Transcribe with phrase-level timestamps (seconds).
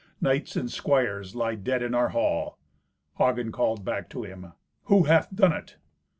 [0.19, 2.57] Knights and squires lie dead in our hall."
[3.19, 4.53] Hagen called back to him,
[4.85, 5.77] "Who hath done it?"